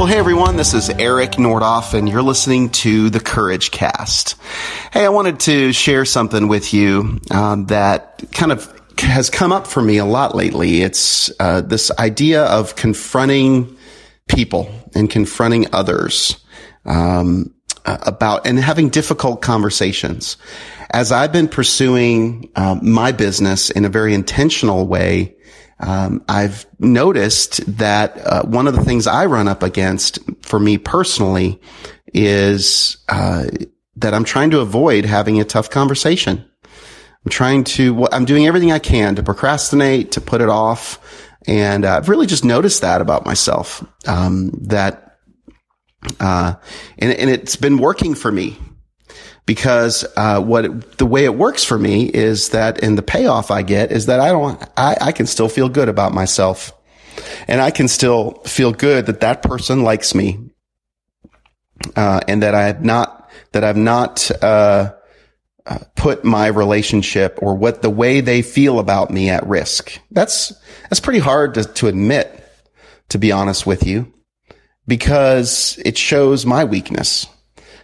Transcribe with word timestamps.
Well, 0.00 0.06
hey 0.06 0.16
everyone, 0.16 0.56
this 0.56 0.72
is 0.72 0.88
Eric 0.88 1.32
Nordoff, 1.32 1.92
and 1.92 2.08
you're 2.08 2.22
listening 2.22 2.70
to 2.70 3.10
the 3.10 3.20
Courage 3.20 3.70
Cast. 3.70 4.34
Hey, 4.94 5.04
I 5.04 5.10
wanted 5.10 5.40
to 5.40 5.74
share 5.74 6.06
something 6.06 6.48
with 6.48 6.72
you 6.72 7.20
um, 7.30 7.66
that 7.66 8.24
kind 8.32 8.50
of 8.50 8.66
has 8.96 9.28
come 9.28 9.52
up 9.52 9.66
for 9.66 9.82
me 9.82 9.98
a 9.98 10.06
lot 10.06 10.34
lately. 10.34 10.80
It's 10.80 11.30
uh, 11.38 11.60
this 11.60 11.90
idea 11.98 12.44
of 12.44 12.76
confronting 12.76 13.76
people 14.26 14.72
and 14.94 15.10
confronting 15.10 15.66
others 15.74 16.42
um, 16.86 17.54
about 17.84 18.46
and 18.46 18.58
having 18.58 18.88
difficult 18.88 19.42
conversations. 19.42 20.38
As 20.92 21.12
I've 21.12 21.30
been 21.30 21.46
pursuing 21.46 22.50
uh, 22.56 22.76
my 22.80 23.12
business 23.12 23.68
in 23.68 23.84
a 23.84 23.90
very 23.90 24.14
intentional 24.14 24.86
way, 24.86 25.36
um, 25.80 26.22
I've 26.28 26.66
noticed 26.78 27.78
that 27.78 28.18
uh, 28.18 28.42
one 28.44 28.68
of 28.68 28.74
the 28.74 28.84
things 28.84 29.06
I 29.06 29.26
run 29.26 29.48
up 29.48 29.62
against 29.62 30.18
for 30.42 30.60
me 30.60 30.78
personally 30.78 31.60
is 32.12 32.98
uh, 33.08 33.46
that 33.96 34.14
I'm 34.14 34.24
trying 34.24 34.50
to 34.50 34.60
avoid 34.60 35.04
having 35.04 35.40
a 35.40 35.44
tough 35.44 35.70
conversation. 35.70 36.44
I'm 37.24 37.30
trying 37.30 37.64
to, 37.64 38.06
I'm 38.12 38.24
doing 38.24 38.46
everything 38.46 38.72
I 38.72 38.78
can 38.78 39.16
to 39.16 39.22
procrastinate, 39.22 40.12
to 40.12 40.20
put 40.20 40.40
it 40.40 40.48
off. 40.48 41.28
And 41.46 41.84
uh, 41.84 41.96
I've 41.96 42.08
really 42.08 42.26
just 42.26 42.44
noticed 42.44 42.82
that 42.82 43.00
about 43.00 43.24
myself, 43.24 43.84
um, 44.06 44.50
that, 44.68 45.18
uh, 46.18 46.54
and, 46.98 47.12
and 47.12 47.30
it's 47.30 47.56
been 47.56 47.78
working 47.78 48.14
for 48.14 48.30
me 48.30 48.58
because 49.50 50.06
uh, 50.16 50.40
what 50.40 50.64
it, 50.64 50.98
the 50.98 51.04
way 51.04 51.24
it 51.24 51.34
works 51.34 51.64
for 51.64 51.76
me 51.76 52.04
is 52.04 52.50
that, 52.50 52.84
and 52.84 52.96
the 52.96 53.02
payoff 53.02 53.50
I 53.50 53.62
get 53.62 53.90
is 53.90 54.06
that 54.06 54.20
I 54.20 54.28
don't, 54.28 54.62
I, 54.76 54.96
I 55.00 55.10
can 55.10 55.26
still 55.26 55.48
feel 55.48 55.68
good 55.68 55.88
about 55.88 56.12
myself, 56.14 56.72
and 57.48 57.60
I 57.60 57.72
can 57.72 57.88
still 57.88 58.34
feel 58.44 58.70
good 58.70 59.06
that 59.06 59.18
that 59.22 59.42
person 59.42 59.82
likes 59.82 60.14
me, 60.14 60.38
uh, 61.96 62.20
and 62.28 62.44
that 62.44 62.54
I 62.54 62.66
have 62.68 62.84
not 62.84 63.28
that 63.50 63.64
I've 63.64 63.76
not 63.76 64.30
uh, 64.40 64.92
uh, 65.66 65.78
put 65.96 66.22
my 66.22 66.46
relationship 66.46 67.40
or 67.42 67.56
what 67.56 67.82
the 67.82 67.90
way 67.90 68.20
they 68.20 68.42
feel 68.42 68.78
about 68.78 69.10
me 69.10 69.30
at 69.30 69.44
risk. 69.48 69.98
That's 70.12 70.52
that's 70.84 71.00
pretty 71.00 71.18
hard 71.18 71.54
to, 71.54 71.64
to 71.64 71.88
admit, 71.88 72.40
to 73.08 73.18
be 73.18 73.32
honest 73.32 73.66
with 73.66 73.84
you, 73.84 74.14
because 74.86 75.76
it 75.84 75.98
shows 75.98 76.46
my 76.46 76.62
weakness 76.62 77.26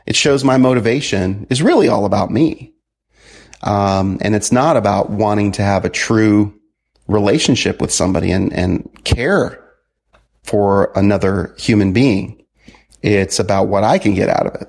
it 0.06 0.16
shows 0.16 0.44
my 0.44 0.56
motivation 0.56 1.46
is 1.50 1.62
really 1.62 1.88
all 1.88 2.04
about 2.04 2.30
me. 2.30 2.72
Um, 3.62 4.18
and 4.20 4.34
it's 4.34 4.52
not 4.52 4.76
about 4.76 5.10
wanting 5.10 5.52
to 5.52 5.62
have 5.62 5.84
a 5.84 5.90
true 5.90 6.54
relationship 7.08 7.80
with 7.80 7.92
somebody 7.92 8.30
and, 8.30 8.52
and 8.52 8.88
care 9.04 9.62
for 10.44 10.92
another 10.94 11.54
human 11.58 11.92
being. 11.92 12.44
It's 13.02 13.38
about 13.38 13.68
what 13.68 13.84
I 13.84 13.98
can 13.98 14.14
get 14.14 14.28
out 14.28 14.46
of 14.46 14.60
it. 14.62 14.68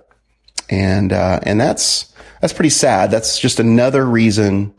And, 0.69 1.13
uh, 1.13 1.39
and 1.43 1.59
that's, 1.59 2.13
that's 2.41 2.53
pretty 2.53 2.69
sad. 2.69 3.11
That's 3.11 3.39
just 3.39 3.59
another 3.59 4.05
reason 4.05 4.73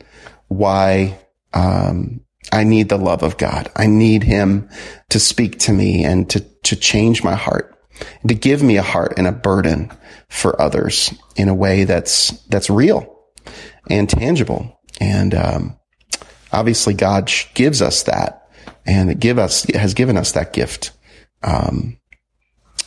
why, 0.49 1.19
um, 1.55 2.21
I 2.51 2.65
need 2.65 2.89
the 2.89 2.99
love 2.99 3.23
of 3.23 3.37
God. 3.37 3.71
I 3.77 3.87
need 3.87 4.23
him 4.23 4.71
to 5.11 5.21
speak 5.21 5.59
to 5.61 5.73
me 5.73 6.05
and 6.05 6.29
to, 6.31 6.41
to 6.41 6.77
change 6.77 7.23
my 7.23 7.35
heart 7.35 7.78
and 8.21 8.29
to 8.29 8.35
give 8.35 8.63
me 8.63 8.77
a 8.77 8.83
heart 8.83 9.15
and 9.17 9.27
a 9.27 9.33
burden 9.33 9.91
for 10.29 10.61
others 10.61 11.15
in 11.37 11.49
a 11.49 11.55
way 11.55 11.85
that's 11.85 12.31
that's 12.47 12.71
real 12.71 13.19
and 13.91 14.09
tangible. 14.09 14.81
And 15.01 15.35
um, 15.35 15.79
obviously, 16.53 16.95
God 16.95 17.31
gives 17.55 17.83
us 17.83 18.05
that, 18.05 18.49
and 18.87 19.19
give 19.21 19.39
us 19.39 19.65
has 19.75 19.95
given 19.95 20.17
us 20.17 20.33
that 20.33 20.53
gift. 20.53 20.93
Um, 21.43 21.99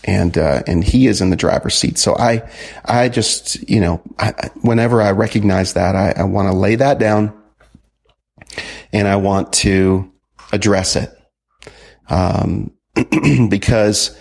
and 0.04 0.38
uh, 0.38 0.64
and 0.68 0.84
He 0.84 1.08
is 1.08 1.22
in 1.22 1.30
the 1.30 1.36
driver's 1.36 1.76
seat. 1.76 1.98
So 1.98 2.16
I 2.18 2.50
I 2.86 3.10
just 3.10 3.68
you 3.70 3.80
know 3.80 4.02
I, 4.20 4.50
whenever 4.62 5.02
I 5.02 5.12
recognize 5.12 5.74
that, 5.74 5.96
I, 5.96 6.14
I 6.18 6.24
want 6.24 6.52
to 6.52 6.58
lay 6.58 6.76
that 6.76 7.00
down, 7.00 7.34
and 8.92 9.08
I 9.08 9.18
want 9.18 9.54
to 9.54 10.12
address 10.52 10.96
it. 10.96 11.10
Um, 12.10 12.72
because 13.50 14.18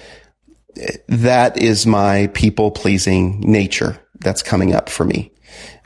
that 1.09 1.61
is 1.61 1.87
my 1.87 2.29
people 2.29 2.71
pleasing 2.71 3.41
nature 3.41 3.99
that's 4.21 4.43
coming 4.43 4.75
up 4.75 4.89
for 4.89 5.05
me. 5.05 5.33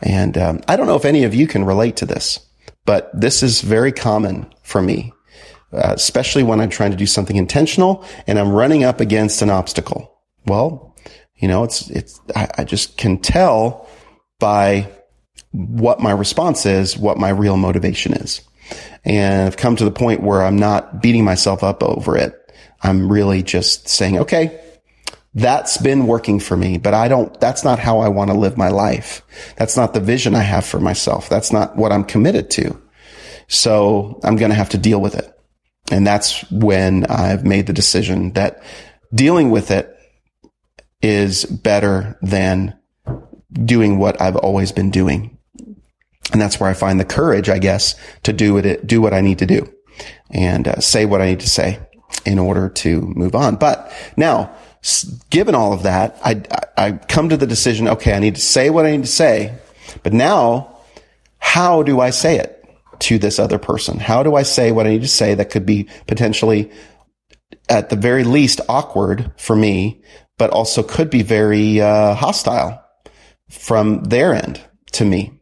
And 0.03 0.37
um, 0.37 0.61
I 0.69 0.77
don't 0.77 0.87
know 0.87 0.97
if 0.97 1.05
any 1.05 1.25
of 1.25 1.35
you 1.35 1.47
can 1.47 1.65
relate 1.65 1.97
to 1.97 2.07
this, 2.07 2.41
but 2.85 3.11
this 3.19 3.43
is 3.43 3.61
very 3.61 3.93
common 3.93 4.53
for 4.63 4.83
me, 4.83 5.13
uh, 5.73 5.93
especially 5.95 6.43
when 6.43 6.61
I'm 6.61 6.69
trying 6.69 6.91
to 6.91 6.97
do 6.97 7.07
something 7.07 7.37
intentional 7.37 8.05
and 8.27 8.39
I'm 8.39 8.53
running 8.53 8.85
up 8.85 9.01
against 9.01 9.41
an 9.43 9.51
obstacle. 9.51 10.21
Well, 10.47 10.95
you 11.37 11.49
know, 11.49 11.65
it's, 11.65 11.89
it's, 11.91 12.21
I, 12.37 12.49
I 12.59 12.65
just 12.65 12.97
can 12.97 13.19
tell 13.19 13.89
by 14.39 14.89
what 15.53 16.01
my 16.01 16.11
response 16.11 16.67
is, 16.67 16.99
what 16.99 17.19
my 17.19 17.31
real 17.31 17.57
motivation 17.57 18.13
is. 18.15 18.43
And 19.05 19.47
I've 19.47 19.57
come 19.57 19.77
to 19.77 19.85
the 19.85 19.91
point 19.91 20.23
where 20.23 20.43
I'm 20.43 20.57
not 20.57 21.01
beating 21.03 21.25
myself 21.25 21.63
up 21.63 21.83
over 21.83 22.17
it. 22.17 22.35
I'm 22.83 23.11
really 23.11 23.43
just 23.43 23.89
saying, 23.89 24.19
okay, 24.21 24.61
that's 25.35 25.79
been 25.79 26.07
working 26.07 26.39
for 26.39 26.57
me, 26.57 26.79
but 26.79 26.95
I 26.95 27.09
don't, 27.09 27.39
that's 27.41 27.65
not 27.65 27.79
how 27.79 27.99
I 27.99 28.09
want 28.09 28.31
to 28.31 28.37
live 28.37 28.57
my 28.57 28.69
life. 28.69 29.23
That's 29.57 29.77
not 29.77 29.93
the 29.93 30.01
vision 30.01 30.35
I 30.35 30.43
have 30.43 30.65
for 30.65 30.79
myself. 30.79 31.29
That's 31.29 31.53
not 31.53 31.77
what 31.77 31.91
I'm 31.91 32.05
committed 32.05 32.51
to. 32.53 32.81
So 33.49 34.21
I'm 34.23 34.37
going 34.37 34.51
to 34.51 34.57
have 34.57 34.71
to 34.71 34.79
deal 34.79 35.01
with 35.01 35.17
it. 35.17 35.31
And 35.91 36.07
that's 36.07 36.49
when 36.51 37.07
I've 37.07 37.45
made 37.45 37.67
the 37.67 37.73
decision 37.73 38.33
that 38.33 38.63
dealing 39.13 39.51
with 39.51 39.71
it 39.71 39.91
is 41.03 41.45
better 41.45 42.19
than 42.23 42.79
doing 43.65 43.99
what 43.99 44.21
I've 44.21 44.37
always 44.37 44.73
been 44.73 44.91
doing. 44.91 45.37
And 46.33 46.41
that's 46.41 46.59
where 46.59 46.71
I 46.71 46.75
find 46.75 46.99
the 46.99 47.05
courage, 47.05 47.49
I 47.49 47.59
guess, 47.59 47.97
to 48.23 48.33
do 48.33 48.57
it, 48.57 48.87
do 48.87 49.03
what 49.03 49.13
I 49.13 49.21
need 49.21 49.41
to 49.41 49.47
do 49.47 49.71
and 50.31 50.67
uh, 50.67 50.81
say 50.81 51.05
what 51.05 51.21
I 51.21 51.27
need 51.27 51.41
to 51.41 51.51
say 51.51 51.79
in 52.25 52.39
order 52.39 52.69
to 52.69 53.03
move 53.15 53.35
on. 53.35 53.57
But 53.57 53.93
now 54.17 54.55
given 55.31 55.55
all 55.55 55.73
of 55.73 55.85
that, 55.85 56.19
I, 56.25 56.43
I 56.77 56.93
come 56.93 57.31
to 57.31 57.37
the 57.37 57.47
decision, 57.47 57.89
okay, 57.89 58.13
I 58.13 58.19
need 58.19 58.35
to 58.35 58.41
say 58.41 58.71
what 58.71 58.85
I 58.85 58.91
need 58.91 59.05
to 59.05 59.11
say, 59.11 59.55
but 60.03 60.13
now 60.13 60.77
how 61.39 61.83
do 61.83 62.01
I 62.01 62.11
say 62.11 62.39
it 62.39 62.65
to 63.01 63.19
this 63.19 63.39
other 63.39 63.59
person? 63.59 63.99
How 63.99 64.23
do 64.23 64.35
I 64.35 64.43
say 64.43 64.73
what 64.73 64.87
I 64.87 64.91
need 64.91 65.03
to 65.03 65.09
say 65.09 65.35
that 65.35 65.51
could 65.51 65.67
be 65.67 65.89
potentially 66.07 66.71
at 67.69 67.89
the 67.89 67.97
very 67.97 68.25
least 68.25 68.61
awkward 68.69 69.33
for 69.39 69.57
me, 69.57 70.03
but 70.37 70.51
also 70.51 70.83
could 70.83 71.11
be 71.11 71.23
very 71.23 71.81
uh, 71.81 72.15
hostile 72.15 72.83
from 73.51 74.05
their 74.05 74.35
end 74.35 74.61
to 74.93 75.05
me. 75.05 75.33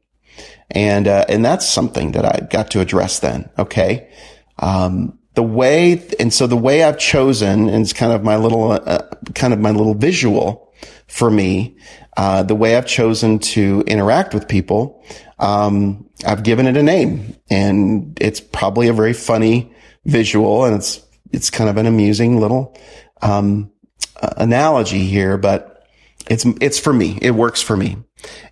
And, 0.70 1.08
uh, 1.08 1.24
and 1.28 1.44
that's 1.44 1.66
something 1.66 2.12
that 2.12 2.24
I 2.24 2.46
got 2.46 2.70
to 2.72 2.80
address 2.80 3.18
then. 3.18 3.50
Okay. 3.58 4.10
Um, 4.58 5.18
the 5.34 5.42
way, 5.42 6.06
and 6.18 6.32
so 6.32 6.46
the 6.46 6.56
way 6.56 6.82
I've 6.82 6.98
chosen, 6.98 7.68
it's 7.68 7.92
kind 7.92 8.12
of 8.12 8.22
my 8.22 8.36
little, 8.36 8.72
uh, 8.72 9.08
kind 9.34 9.52
of 9.52 9.60
my 9.60 9.70
little 9.70 9.94
visual 9.94 10.72
for 11.06 11.30
me, 11.30 11.76
uh, 12.16 12.42
the 12.42 12.54
way 12.54 12.76
I've 12.76 12.86
chosen 12.86 13.38
to 13.38 13.82
interact 13.86 14.34
with 14.34 14.48
people, 14.48 15.04
um, 15.38 16.08
I've 16.24 16.42
given 16.42 16.66
it 16.66 16.76
a 16.76 16.82
name, 16.82 17.36
and 17.50 18.16
it's 18.20 18.40
probably 18.40 18.88
a 18.88 18.92
very 18.92 19.12
funny 19.12 19.72
visual, 20.04 20.64
and 20.64 20.76
it's 20.76 21.04
it's 21.32 21.50
kind 21.50 21.70
of 21.70 21.78
an 21.78 21.86
amusing 21.86 22.38
little 22.40 22.76
um, 23.22 23.72
analogy 24.20 25.06
here, 25.06 25.38
but 25.38 25.86
it's 26.28 26.44
it's 26.60 26.78
for 26.78 26.92
me. 26.92 27.18
It 27.20 27.32
works 27.32 27.62
for 27.62 27.76
me, 27.76 27.96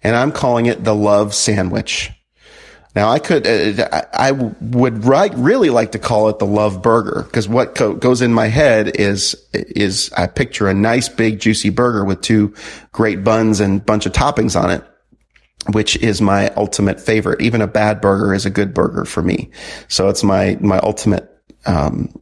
and 0.03 0.17
I'm 0.17 0.33
calling 0.33 0.67
it 0.67 0.83
the 0.83 0.95
love 0.95 1.35
sandwich. 1.35 2.11
Now 2.95 3.11
I 3.11 3.21
could, 3.21 3.47
uh, 3.47 4.03
I 4.13 4.33
would 4.33 5.05
really 5.05 5.71
like 5.71 5.93
to 5.93 5.99
call 5.99 6.29
it 6.29 6.39
the 6.39 6.47
love 6.47 6.83
burger 6.83 7.23
because 7.23 7.49
what 7.49 7.75
goes 7.75 8.21
in 8.21 8.35
my 8.35 8.47
head 8.47 8.97
is, 8.97 9.37
is 9.53 10.13
I 10.17 10.27
picture 10.27 10.69
a 10.69 10.75
nice 10.75 11.09
big 11.09 11.39
juicy 11.39 11.71
burger 11.71 12.05
with 12.05 12.21
two 12.21 12.55
great 12.91 13.23
buns 13.23 13.61
and 13.61 13.85
bunch 13.85 14.07
of 14.07 14.13
toppings 14.13 14.61
on 14.61 14.71
it, 14.71 14.85
which 15.73 15.97
is 15.99 16.21
my 16.21 16.49
ultimate 16.51 17.01
favorite. 17.01 17.41
Even 17.43 17.63
a 17.63 17.69
bad 17.69 18.01
burger 18.01 18.35
is 18.35 18.45
a 18.45 18.51
good 18.51 18.75
burger 18.75 19.05
for 19.05 19.23
me. 19.23 19.51
So 19.87 20.09
it's 20.09 20.25
my, 20.25 20.57
my 20.61 20.79
ultimate, 20.79 21.31
um, 21.67 22.13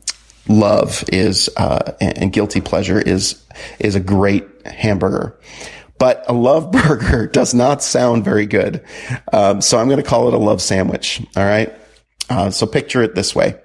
love 0.49 1.05
is, 1.12 1.49
uh, 1.56 1.93
and 2.00 2.32
guilty 2.32 2.61
pleasure 2.61 3.00
is, 3.00 3.43
is 3.79 3.94
a 3.94 4.00
great 4.00 4.47
hamburger. 4.67 5.38
But 5.99 6.25
a 6.29 6.33
love 6.33 6.71
burger 6.87 7.27
does 7.27 7.55
not 7.55 7.83
sound 7.83 8.25
very 8.25 8.47
good. 8.47 8.85
Um, 9.33 9.61
so 9.61 9.79
I'm 9.79 9.89
going 9.89 10.03
to 10.03 10.09
call 10.09 10.29
it 10.29 10.35
a 10.35 10.39
love 10.39 10.62
sandwich. 10.62 11.23
All 11.37 11.45
right. 11.45 11.73
Uh, 12.31 12.50
so 12.50 12.67
picture 12.67 13.03
it 13.03 13.15
this 13.15 13.35
way. 13.35 13.59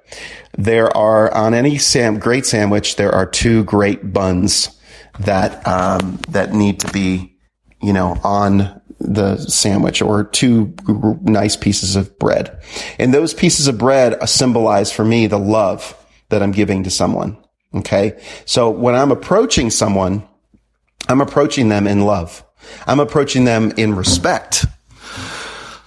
There 0.58 0.96
are 0.96 1.34
on 1.34 1.54
any 1.54 1.78
sam- 1.78 2.20
great 2.20 2.46
sandwich, 2.46 2.96
there 2.96 3.12
are 3.12 3.26
two 3.26 3.64
great 3.66 4.14
buns 4.14 4.80
that, 5.20 5.68
um, 5.68 6.20
that 6.30 6.54
need 6.54 6.80
to 6.82 6.92
be, 6.92 7.36
you 7.82 7.92
know, 7.92 8.18
on 8.24 8.82
the 9.00 9.38
sandwich 9.38 10.02
or 10.02 10.24
two 10.24 10.74
nice 11.22 11.58
pieces 11.58 11.96
of 11.96 12.18
bread. 12.20 12.58
And 13.00 13.14
those 13.14 13.34
pieces 13.34 13.68
of 13.68 13.78
bread 13.78 14.18
symbolize 14.28 14.92
for 14.92 15.04
me 15.04 15.28
the 15.28 15.40
love 15.40 15.98
that 16.30 16.42
I'm 16.42 16.52
giving 16.52 16.84
to 16.84 16.90
someone. 16.90 17.38
Okay. 17.76 18.22
So 18.46 18.70
when 18.70 18.96
I'm 18.96 19.12
approaching 19.12 19.70
someone, 19.70 20.28
I'm 21.08 21.22
approaching 21.22 21.70
them 21.70 21.88
in 21.88 22.02
love. 22.02 22.44
I'm 22.88 23.00
approaching 23.00 23.46
them 23.46 23.74
in 23.78 23.96
respect. 23.96 24.66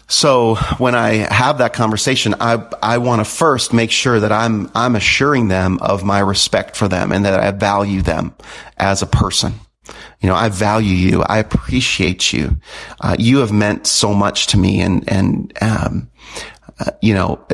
So 0.08 0.54
when 0.78 0.94
I 0.94 1.26
have 1.32 1.58
that 1.58 1.72
conversation, 1.72 2.34
I, 2.38 2.64
I 2.80 2.98
want 2.98 3.20
to 3.20 3.24
first 3.24 3.72
make 3.72 3.90
sure 3.90 4.20
that 4.20 4.30
I'm, 4.30 4.70
I'm 4.74 4.94
assuring 4.94 5.48
them 5.48 5.78
of 5.80 6.04
my 6.04 6.20
respect 6.20 6.76
for 6.76 6.86
them 6.86 7.10
and 7.10 7.24
that 7.24 7.40
I 7.40 7.50
value 7.50 8.02
them 8.02 8.34
as 8.76 9.02
a 9.02 9.06
person. 9.06 9.54
You 10.20 10.28
know, 10.28 10.34
I 10.34 10.48
value 10.48 10.94
you. 10.94 11.22
I 11.22 11.38
appreciate 11.38 12.32
you. 12.32 12.56
Uh, 13.00 13.16
you 13.19 13.38
have 13.38 13.52
meant 13.52 13.86
so 13.86 14.14
much 14.14 14.48
to 14.48 14.58
me 14.58 14.80
and, 14.80 15.08
and, 15.10 15.52
um, 15.60 16.10
uh, 16.78 16.92
you 17.00 17.14
know, 17.14 17.44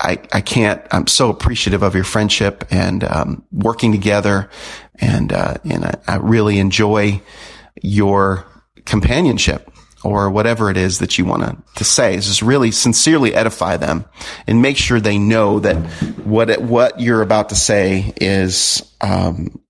I, 0.00 0.18
I 0.32 0.40
can't, 0.40 0.82
I'm 0.90 1.06
so 1.06 1.30
appreciative 1.30 1.82
of 1.82 1.94
your 1.94 2.04
friendship 2.04 2.64
and, 2.70 3.04
um, 3.04 3.44
working 3.52 3.92
together. 3.92 4.50
And, 4.98 5.32
uh, 5.32 5.54
and 5.64 5.84
I, 5.84 5.94
I 6.06 6.16
really 6.16 6.58
enjoy 6.58 7.22
your 7.82 8.46
companionship 8.84 9.70
or 10.04 10.30
whatever 10.30 10.70
it 10.70 10.76
is 10.76 10.98
that 10.98 11.16
you 11.16 11.24
want 11.24 11.42
to, 11.42 11.56
to 11.76 11.84
say 11.84 12.14
is 12.14 12.26
just 12.26 12.42
really 12.42 12.70
sincerely 12.70 13.34
edify 13.34 13.76
them 13.76 14.04
and 14.46 14.60
make 14.60 14.76
sure 14.76 15.00
they 15.00 15.18
know 15.18 15.60
that 15.60 15.76
what, 16.24 16.50
it, 16.50 16.60
what 16.60 17.00
you're 17.00 17.22
about 17.22 17.50
to 17.50 17.54
say 17.54 18.12
is, 18.20 18.82
um, 19.00 19.60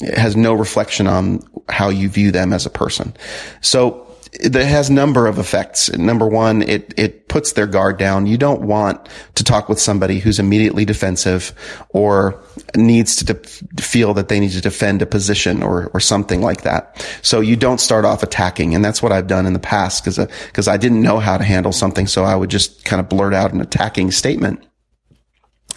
has 0.00 0.36
no 0.36 0.54
reflection 0.54 1.06
on 1.06 1.42
how 1.68 1.88
you 1.88 2.08
view 2.08 2.30
them 2.30 2.52
as 2.52 2.66
a 2.66 2.70
person. 2.70 3.14
So 3.60 4.09
it 4.32 4.54
has 4.54 4.90
number 4.90 5.26
of 5.26 5.38
effects. 5.38 5.90
Number 5.92 6.26
one, 6.26 6.62
it, 6.62 6.94
it 6.96 7.28
puts 7.28 7.52
their 7.52 7.66
guard 7.66 7.98
down. 7.98 8.26
You 8.26 8.38
don't 8.38 8.62
want 8.62 9.08
to 9.34 9.44
talk 9.44 9.68
with 9.68 9.80
somebody 9.80 10.20
who's 10.20 10.38
immediately 10.38 10.84
defensive 10.84 11.52
or 11.90 12.40
needs 12.76 13.16
to 13.16 13.24
de- 13.24 13.82
feel 13.82 14.14
that 14.14 14.28
they 14.28 14.38
need 14.38 14.52
to 14.52 14.60
defend 14.60 15.02
a 15.02 15.06
position 15.06 15.62
or, 15.62 15.90
or 15.94 16.00
something 16.00 16.42
like 16.42 16.62
that. 16.62 17.04
So 17.22 17.40
you 17.40 17.56
don't 17.56 17.80
start 17.80 18.04
off 18.04 18.22
attacking. 18.22 18.74
And 18.74 18.84
that's 18.84 19.02
what 19.02 19.10
I've 19.10 19.26
done 19.26 19.46
in 19.46 19.52
the 19.52 19.58
past 19.58 20.04
because, 20.04 20.18
because 20.46 20.68
I 20.68 20.76
didn't 20.76 21.02
know 21.02 21.18
how 21.18 21.36
to 21.36 21.44
handle 21.44 21.72
something. 21.72 22.06
So 22.06 22.24
I 22.24 22.36
would 22.36 22.50
just 22.50 22.84
kind 22.84 23.00
of 23.00 23.08
blurt 23.08 23.34
out 23.34 23.52
an 23.52 23.60
attacking 23.60 24.12
statement. 24.12 24.64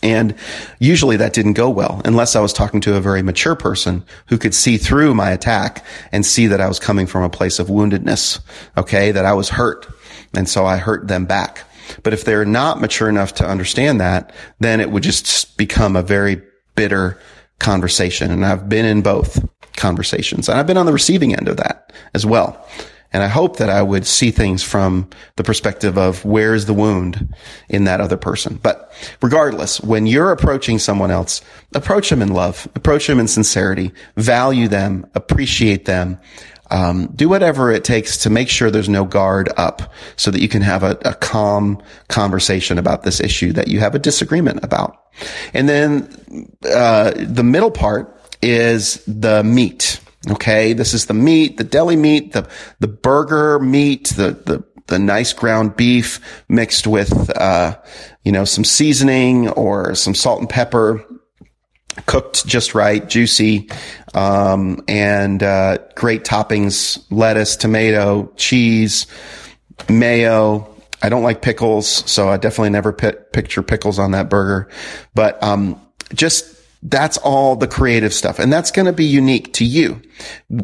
And 0.04 0.36
usually 0.80 1.18
that 1.18 1.34
didn't 1.34 1.54
go 1.54 1.70
well 1.70 2.02
unless 2.06 2.36
I 2.36 2.42
was 2.42 2.54
talking 2.54 2.82
to 2.82 2.96
a 2.96 3.02
very 3.02 3.24
mature 3.24 3.56
person 3.56 4.06
who 4.28 4.38
could 4.38 4.54
see 4.54 4.78
through 4.78 5.16
my 5.16 5.32
attack 5.32 5.84
and 6.12 6.26
see 6.26 6.46
that 6.48 6.62
I 6.62 6.68
was 6.68 6.78
coming 6.78 7.08
from 7.08 7.24
a 7.24 7.30
place 7.30 7.58
of 7.58 7.68
woundedness. 7.68 8.40
Okay. 8.78 9.12
That 9.12 9.26
I 9.26 9.34
was 9.34 9.50
hurt. 9.50 9.88
And 10.36 10.48
so 10.48 10.66
I 10.66 10.78
hurt 10.78 11.08
them 11.08 11.26
back. 11.26 11.66
But 12.04 12.14
if 12.14 12.26
they're 12.26 12.46
not 12.46 12.82
mature 12.82 13.10
enough 13.10 13.34
to 13.36 13.48
understand 13.48 14.02
that, 14.02 14.34
then 14.60 14.80
it 14.80 14.92
would 14.92 15.04
just 15.04 15.58
become 15.58 15.96
a 15.96 16.02
very 16.02 16.42
bitter 16.76 17.20
conversation. 17.60 18.30
And 18.32 18.46
I've 18.46 18.68
been 18.68 18.86
in 18.86 19.02
both 19.02 19.44
conversations 19.78 20.50
and 20.50 20.60
I've 20.60 20.68
been 20.68 20.78
on 20.78 20.86
the 20.86 20.94
receiving 20.94 21.36
end 21.36 21.48
of 21.48 21.58
that 21.58 21.94
as 22.14 22.26
well. 22.26 22.68
And 23.14 23.22
I 23.22 23.28
hope 23.28 23.58
that 23.58 23.70
I 23.70 23.84
would 23.84 24.08
see 24.08 24.32
things 24.32 24.64
from 24.64 25.08
the 25.36 25.44
perspective 25.44 25.98
of 25.98 26.26
where's 26.26 26.66
the 26.66 26.74
wound 26.74 27.34
in 27.70 27.84
that 27.84 28.02
other 28.02 28.18
person. 28.18 28.60
But 28.62 28.92
regardless, 29.22 29.80
when 29.80 30.08
you're 30.08 30.32
approaching 30.32 30.80
someone 30.80 31.12
else, 31.12 31.42
approach 31.76 32.10
them 32.10 32.24
in 32.24 32.34
love, 32.34 32.68
approach 32.76 33.06
them 33.06 33.20
in 33.20 33.28
sincerity, 33.28 33.92
value 34.18 34.68
them, 34.68 35.06
appreciate 35.14 35.86
them. 35.86 36.20
Um, 36.72 37.08
do 37.16 37.30
whatever 37.30 37.70
it 37.70 37.84
takes 37.84 38.18
to 38.20 38.32
make 38.32 38.50
sure 38.50 38.72
there's 38.72 38.90
no 38.90 39.06
guard 39.06 39.50
up 39.58 39.94
so 40.16 40.32
that 40.32 40.42
you 40.42 40.50
can 40.50 40.64
have 40.64 40.82
a, 40.82 40.98
a 41.06 41.14
calm 41.14 41.84
conversation 42.08 42.80
about 42.80 43.04
this 43.04 43.20
issue 43.20 43.54
that 43.54 43.68
you 43.68 43.80
have 43.80 43.94
a 43.94 44.00
disagreement 44.00 44.64
about. 44.64 45.06
And 45.54 45.70
then, 45.70 46.52
uh, 46.66 47.12
the 47.16 47.44
middle 47.44 47.70
part 47.70 48.20
is 48.42 49.04
the 49.06 49.44
meat. 49.44 50.00
Okay. 50.30 50.74
This 50.74 50.94
is 50.94 51.08
the 51.08 51.14
meat, 51.14 51.58
the 51.58 51.64
deli 51.64 51.96
meat, 51.96 52.34
the, 52.34 52.48
the 52.80 52.88
burger 52.88 53.60
meat, 53.60 54.10
the, 54.10 54.32
the, 54.32 54.64
the 54.88 55.00
nice 55.00 55.34
ground 55.34 55.76
beef 55.76 56.20
mixed 56.50 56.88
with, 56.88 57.30
uh, 57.38 57.78
you 58.24 58.32
know, 58.32 58.46
some 58.46 58.64
seasoning 58.64 59.50
or 59.50 59.96
some 59.96 60.16
salt 60.16 60.40
and 60.40 60.50
pepper 60.50 61.04
cooked 62.06 62.46
just 62.46 62.74
right, 62.74 63.08
juicy, 63.08 63.70
um, 64.14 64.84
and, 64.88 65.44
uh, 65.44 65.78
great 65.96 66.24
toppings, 66.24 67.04
lettuce, 67.12 67.56
tomato, 67.56 68.32
cheese, 68.36 69.08
mayo. 69.90 70.68
I 71.02 71.10
don't 71.10 71.24
like 71.24 71.42
pickles, 71.42 71.88
so 71.88 72.30
I 72.30 72.38
definitely 72.38 72.72
never 72.72 72.92
picture 72.92 73.62
pickles 73.62 74.00
on 74.00 74.12
that 74.12 74.30
burger, 74.30 74.70
but, 75.14 75.42
um, 75.44 75.80
just 76.14 76.53
that's 76.84 77.18
all 77.18 77.56
the 77.56 77.68
creative 77.68 78.14
stuff. 78.14 78.40
And 78.40 78.52
that's 78.52 78.72
going 78.72 78.86
to 78.86 78.94
be 78.94 79.06
unique 79.06 79.54
to 79.54 79.66
you. 79.66 80.02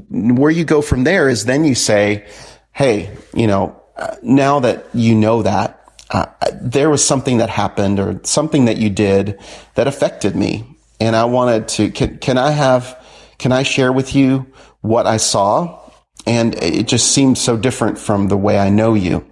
Where 0.10 0.52
you 0.52 0.66
go 0.66 0.82
from 0.82 1.06
there 1.06 1.30
is 1.30 1.46
then 1.46 1.64
you 1.64 1.76
say, 1.76 2.28
Hey, 2.74 3.16
you 3.34 3.48
know, 3.48 3.82
uh, 3.96 4.16
now 4.22 4.60
that 4.60 4.88
you 4.94 5.16
know 5.16 5.42
that, 5.44 5.76
uh, 6.12 6.26
there 6.62 6.90
was 6.90 7.04
something 7.04 7.38
that 7.38 7.50
happened 7.50 8.00
or 8.00 8.20
something 8.24 8.66
that 8.66 8.78
you 8.78 8.90
did 8.90 9.40
that 9.76 9.88
affected 9.88 10.36
me. 10.36 10.78
And 11.00 11.16
I 11.16 11.26
wanted 11.26 11.68
to, 11.70 11.92
can, 11.92 12.18
can 12.18 12.38
I 12.38 12.52
have, 12.52 12.98
can 13.38 13.52
I 13.52 13.64
share 13.64 13.94
with 13.94 14.16
you 14.16 14.52
what 14.82 15.08
I 15.08 15.18
saw? 15.18 15.80
And 16.26 16.56
it 16.56 16.88
just 16.88 17.12
seemed 17.12 17.38
so 17.38 17.58
different 17.58 17.98
from 17.98 18.28
the 18.28 18.38
way 18.38 18.58
I 18.58 18.70
know 18.70 18.94
you 18.94 19.26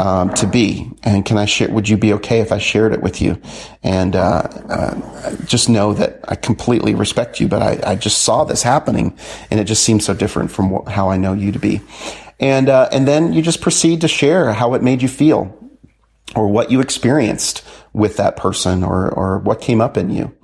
um, 0.00 0.32
to 0.34 0.46
be. 0.46 0.90
And 1.02 1.26
can 1.26 1.36
I 1.36 1.44
share? 1.44 1.70
Would 1.70 1.88
you 1.88 1.98
be 1.98 2.14
okay 2.14 2.40
if 2.40 2.52
I 2.52 2.58
shared 2.58 2.94
it 2.94 3.02
with 3.02 3.20
you? 3.20 3.40
And 3.82 4.16
uh, 4.16 4.48
uh, 4.68 5.36
just 5.44 5.68
know 5.68 5.92
that 5.92 6.20
I 6.26 6.36
completely 6.36 6.94
respect 6.94 7.38
you, 7.38 7.48
but 7.48 7.60
I, 7.60 7.92
I, 7.92 7.96
just 7.96 8.22
saw 8.22 8.44
this 8.44 8.62
happening, 8.62 9.16
and 9.50 9.60
it 9.60 9.64
just 9.64 9.84
seems 9.84 10.06
so 10.06 10.14
different 10.14 10.50
from 10.50 10.70
wh- 10.70 10.88
how 10.88 11.10
I 11.10 11.18
know 11.18 11.34
you 11.34 11.52
to 11.52 11.58
be. 11.58 11.82
And 12.38 12.70
uh, 12.70 12.88
and 12.90 13.06
then 13.06 13.34
you 13.34 13.42
just 13.42 13.60
proceed 13.60 14.00
to 14.00 14.08
share 14.08 14.54
how 14.54 14.72
it 14.72 14.82
made 14.82 15.02
you 15.02 15.08
feel, 15.08 15.54
or 16.34 16.48
what 16.48 16.70
you 16.70 16.80
experienced 16.80 17.62
with 17.92 18.16
that 18.16 18.38
person, 18.38 18.82
or 18.82 19.10
or 19.10 19.38
what 19.40 19.60
came 19.60 19.82
up 19.82 19.98
in 19.98 20.08
you. 20.08 20.34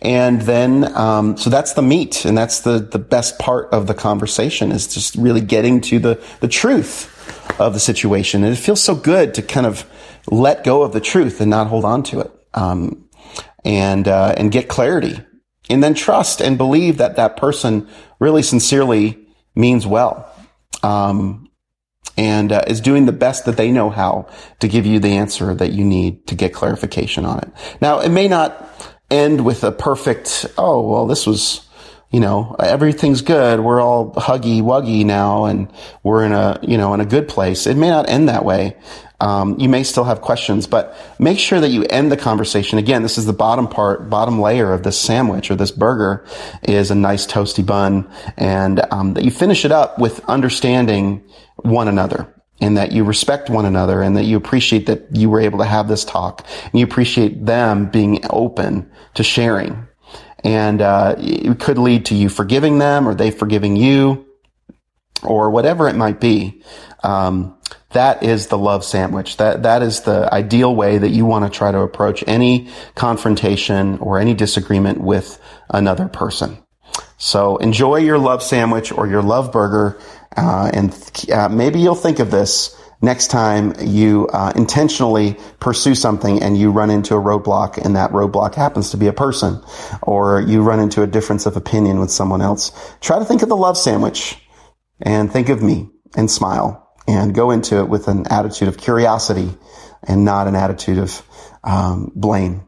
And 0.00 0.42
then, 0.42 0.96
um, 0.96 1.36
so 1.38 1.50
that's 1.50 1.72
the 1.72 1.82
meat, 1.82 2.26
and 2.26 2.36
that's 2.36 2.60
the 2.60 2.78
the 2.78 2.98
best 2.98 3.38
part 3.38 3.72
of 3.72 3.86
the 3.86 3.94
conversation 3.94 4.70
is 4.70 4.86
just 4.86 5.16
really 5.16 5.40
getting 5.40 5.80
to 5.82 5.98
the 5.98 6.22
the 6.40 6.48
truth 6.48 7.14
of 7.58 7.74
the 7.74 7.80
situation. 7.80 8.44
And 8.44 8.52
it 8.52 8.56
feels 8.56 8.82
so 8.82 8.94
good 8.94 9.34
to 9.34 9.42
kind 9.42 9.66
of 9.66 9.88
let 10.30 10.64
go 10.64 10.82
of 10.82 10.92
the 10.92 11.00
truth 11.00 11.40
and 11.40 11.50
not 11.50 11.66
hold 11.66 11.84
on 11.84 12.02
to 12.04 12.20
it. 12.20 12.30
Um, 12.54 13.08
and, 13.64 14.08
uh, 14.08 14.34
and 14.36 14.50
get 14.50 14.68
clarity 14.68 15.20
and 15.68 15.82
then 15.82 15.94
trust 15.94 16.40
and 16.40 16.56
believe 16.56 16.98
that 16.98 17.16
that 17.16 17.36
person 17.36 17.88
really 18.18 18.42
sincerely 18.42 19.18
means 19.54 19.86
well. 19.86 20.32
Um, 20.82 21.50
and 22.16 22.50
uh, 22.50 22.64
is 22.66 22.80
doing 22.80 23.06
the 23.06 23.12
best 23.12 23.44
that 23.44 23.56
they 23.56 23.70
know 23.70 23.90
how 23.90 24.28
to 24.60 24.68
give 24.68 24.86
you 24.86 24.98
the 24.98 25.16
answer 25.16 25.54
that 25.54 25.72
you 25.72 25.84
need 25.84 26.26
to 26.26 26.34
get 26.34 26.52
clarification 26.52 27.24
on 27.24 27.38
it. 27.38 27.48
Now, 27.80 28.00
it 28.00 28.08
may 28.08 28.26
not 28.26 28.68
end 29.10 29.44
with 29.44 29.62
a 29.62 29.70
perfect, 29.70 30.46
oh, 30.58 30.88
well, 30.88 31.06
this 31.06 31.26
was 31.26 31.67
you 32.10 32.20
know, 32.20 32.56
everything's 32.58 33.20
good. 33.20 33.60
We're 33.60 33.82
all 33.82 34.12
huggy 34.14 34.62
wuggy 34.62 35.04
now 35.04 35.44
and 35.44 35.70
we're 36.02 36.24
in 36.24 36.32
a, 36.32 36.58
you 36.62 36.78
know, 36.78 36.94
in 36.94 37.00
a 37.00 37.06
good 37.06 37.28
place. 37.28 37.66
It 37.66 37.76
may 37.76 37.90
not 37.90 38.08
end 38.08 38.28
that 38.30 38.44
way. 38.44 38.76
Um, 39.20 39.58
you 39.58 39.68
may 39.68 39.82
still 39.82 40.04
have 40.04 40.22
questions, 40.22 40.66
but 40.66 40.96
make 41.18 41.38
sure 41.38 41.60
that 41.60 41.68
you 41.70 41.84
end 41.84 42.10
the 42.10 42.16
conversation. 42.16 42.78
Again, 42.78 43.02
this 43.02 43.18
is 43.18 43.26
the 43.26 43.32
bottom 43.32 43.66
part, 43.68 44.08
bottom 44.08 44.40
layer 44.40 44.72
of 44.72 44.84
this 44.84 44.98
sandwich 44.98 45.50
or 45.50 45.56
this 45.56 45.72
burger 45.72 46.24
is 46.62 46.90
a 46.90 46.94
nice 46.94 47.26
toasty 47.26 47.66
bun 47.66 48.08
and, 48.36 48.80
um, 48.90 49.14
that 49.14 49.24
you 49.24 49.30
finish 49.30 49.64
it 49.64 49.72
up 49.72 49.98
with 49.98 50.24
understanding 50.28 51.28
one 51.56 51.88
another 51.88 52.32
and 52.60 52.76
that 52.76 52.92
you 52.92 53.04
respect 53.04 53.50
one 53.50 53.66
another 53.66 54.00
and 54.00 54.16
that 54.16 54.24
you 54.24 54.36
appreciate 54.36 54.86
that 54.86 55.14
you 55.14 55.28
were 55.28 55.40
able 55.40 55.58
to 55.58 55.64
have 55.64 55.88
this 55.88 56.04
talk 56.04 56.46
and 56.64 56.78
you 56.78 56.84
appreciate 56.84 57.44
them 57.44 57.86
being 57.90 58.20
open 58.30 58.88
to 59.14 59.22
sharing 59.22 59.87
and 60.44 60.80
uh, 60.82 61.14
it 61.18 61.58
could 61.60 61.78
lead 61.78 62.06
to 62.06 62.14
you 62.14 62.28
forgiving 62.28 62.78
them 62.78 63.08
or 63.08 63.14
they 63.14 63.30
forgiving 63.30 63.76
you 63.76 64.26
or 65.22 65.50
whatever 65.50 65.88
it 65.88 65.96
might 65.96 66.20
be. 66.20 66.62
Um, 67.02 67.56
that 67.90 68.22
is 68.22 68.48
the 68.48 68.58
love 68.58 68.84
sandwich. 68.84 69.36
That 69.38 69.62
that 69.62 69.82
is 69.82 70.02
the 70.02 70.32
ideal 70.32 70.74
way 70.74 70.98
that 70.98 71.10
you 71.10 71.24
want 71.24 71.50
to 71.50 71.58
try 71.58 71.72
to 71.72 71.80
approach 71.80 72.22
any 72.26 72.68
confrontation 72.94 73.98
or 73.98 74.18
any 74.20 74.34
disagreement 74.34 75.00
with 75.00 75.40
another 75.70 76.08
person. 76.08 76.58
So 77.16 77.56
enjoy 77.56 77.96
your 77.96 78.18
love 78.18 78.42
sandwich 78.42 78.92
or 78.92 79.08
your 79.08 79.22
love 79.22 79.52
burger 79.52 79.98
Uh, 80.36 80.70
and 80.72 81.26
uh, 81.32 81.48
maybe 81.48 81.80
you'll 81.80 81.96
think 81.96 82.20
of 82.20 82.30
this 82.30 82.77
next 83.00 83.28
time 83.28 83.74
you 83.80 84.26
uh, 84.32 84.52
intentionally 84.56 85.36
pursue 85.60 85.94
something 85.94 86.42
and 86.42 86.56
you 86.58 86.70
run 86.70 86.90
into 86.90 87.14
a 87.14 87.18
roadblock 87.18 87.78
and 87.78 87.96
that 87.96 88.10
roadblock 88.10 88.54
happens 88.54 88.90
to 88.90 88.96
be 88.96 89.06
a 89.06 89.12
person 89.12 89.62
or 90.02 90.40
you 90.40 90.62
run 90.62 90.80
into 90.80 91.02
a 91.02 91.06
difference 91.06 91.46
of 91.46 91.56
opinion 91.56 92.00
with 92.00 92.10
someone 92.10 92.42
else 92.42 92.72
try 93.00 93.18
to 93.18 93.24
think 93.24 93.42
of 93.42 93.48
the 93.48 93.56
love 93.56 93.76
sandwich 93.76 94.36
and 95.00 95.32
think 95.32 95.48
of 95.48 95.62
me 95.62 95.88
and 96.16 96.30
smile 96.30 96.92
and 97.06 97.34
go 97.34 97.50
into 97.50 97.78
it 97.78 97.88
with 97.88 98.08
an 98.08 98.26
attitude 98.30 98.68
of 98.68 98.76
curiosity 98.76 99.50
and 100.02 100.24
not 100.24 100.46
an 100.46 100.54
attitude 100.54 100.98
of 100.98 101.22
um, 101.64 102.12
blame 102.14 102.67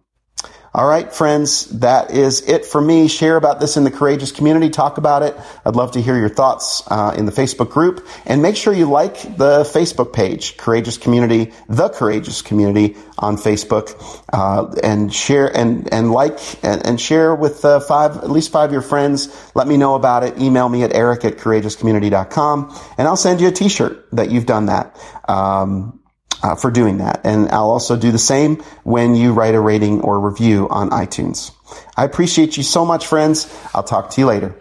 all 0.72 0.86
right, 0.86 1.12
friends, 1.12 1.66
that 1.80 2.12
is 2.12 2.42
it 2.48 2.64
for 2.64 2.80
me. 2.80 3.08
Share 3.08 3.36
about 3.36 3.58
this 3.58 3.76
in 3.76 3.82
the 3.82 3.90
courageous 3.90 4.30
community. 4.30 4.70
Talk 4.70 4.98
about 4.98 5.24
it. 5.24 5.36
I'd 5.64 5.74
love 5.74 5.92
to 5.92 6.00
hear 6.00 6.16
your 6.16 6.28
thoughts 6.28 6.84
uh, 6.86 7.12
in 7.18 7.26
the 7.26 7.32
Facebook 7.32 7.70
group, 7.70 8.06
and 8.24 8.40
make 8.40 8.54
sure 8.54 8.72
you 8.72 8.88
like 8.88 9.20
the 9.36 9.64
Facebook 9.64 10.12
page, 10.12 10.56
Courageous 10.56 10.96
Community, 10.96 11.52
the 11.68 11.88
Courageous 11.88 12.40
Community 12.40 12.96
on 13.18 13.36
Facebook, 13.36 13.96
uh, 14.32 14.72
and 14.80 15.12
share 15.12 15.48
and 15.56 15.92
and 15.92 16.12
like 16.12 16.38
and, 16.64 16.86
and 16.86 17.00
share 17.00 17.34
with 17.34 17.64
uh, 17.64 17.80
five 17.80 18.18
at 18.18 18.30
least 18.30 18.52
five 18.52 18.68
of 18.68 18.72
your 18.72 18.80
friends. 18.80 19.50
Let 19.56 19.66
me 19.66 19.76
know 19.76 19.96
about 19.96 20.22
it. 20.22 20.38
Email 20.38 20.68
me 20.68 20.84
at 20.84 20.94
eric 20.94 21.24
at 21.24 21.38
courageouscommunity.com, 21.38 22.80
and 22.96 23.08
I'll 23.08 23.16
send 23.16 23.40
you 23.40 23.48
a 23.48 23.52
T-shirt 23.52 24.06
that 24.12 24.30
you've 24.30 24.46
done 24.46 24.66
that. 24.66 24.96
Um, 25.28 25.99
uh, 26.42 26.54
for 26.54 26.70
doing 26.70 26.98
that. 26.98 27.20
And 27.24 27.48
I'll 27.50 27.70
also 27.70 27.96
do 27.96 28.10
the 28.10 28.18
same 28.18 28.56
when 28.82 29.14
you 29.14 29.32
write 29.32 29.54
a 29.54 29.60
rating 29.60 30.00
or 30.00 30.20
review 30.20 30.68
on 30.68 30.90
iTunes. 30.90 31.52
I 31.96 32.04
appreciate 32.04 32.56
you 32.56 32.62
so 32.62 32.84
much, 32.84 33.06
friends. 33.06 33.52
I'll 33.74 33.82
talk 33.82 34.10
to 34.10 34.20
you 34.20 34.26
later. 34.26 34.54